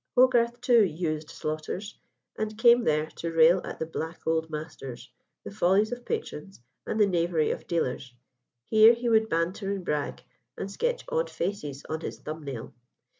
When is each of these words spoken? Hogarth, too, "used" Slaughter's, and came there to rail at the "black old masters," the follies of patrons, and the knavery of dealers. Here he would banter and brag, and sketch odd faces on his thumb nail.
Hogarth, 0.17 0.59
too, 0.61 0.83
"used" 0.83 1.29
Slaughter's, 1.29 1.99
and 2.35 2.57
came 2.57 2.85
there 2.85 3.05
to 3.17 3.31
rail 3.31 3.61
at 3.63 3.77
the 3.77 3.85
"black 3.85 4.25
old 4.25 4.49
masters," 4.49 5.11
the 5.43 5.51
follies 5.51 5.91
of 5.91 6.05
patrons, 6.05 6.59
and 6.87 6.99
the 6.99 7.05
knavery 7.05 7.51
of 7.51 7.67
dealers. 7.67 8.11
Here 8.65 8.93
he 8.95 9.09
would 9.09 9.29
banter 9.29 9.69
and 9.71 9.85
brag, 9.85 10.23
and 10.57 10.71
sketch 10.71 11.05
odd 11.07 11.29
faces 11.29 11.85
on 11.87 12.01
his 12.01 12.17
thumb 12.17 12.43
nail. 12.43 12.73